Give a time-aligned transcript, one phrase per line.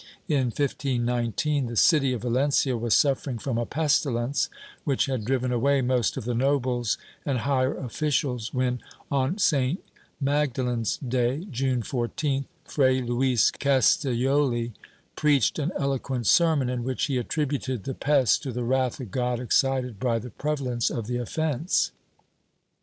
[0.27, 4.49] In 1519, the city of Valencia was suffering from a pestilence
[4.83, 9.79] which had driven away most of the nobles and higher officials when, on St.
[10.19, 14.71] Magdalen's day (June 14th), Fray Luis Castellofi
[15.15, 19.11] preached an eloquent ser mon in which he attributed the pest to the wrath of
[19.11, 21.91] God excited by the prevalence of the offence.